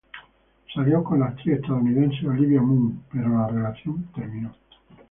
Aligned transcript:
Salió 0.73 1.03
con 1.03 1.19
la 1.19 1.27
actriz 1.27 1.57
estadounidense 1.59 2.27
Olivia 2.27 2.59
Munn, 2.59 3.03
pero 3.13 3.29
la 3.37 3.47
relación 3.49 4.05
terminó. 4.15 4.51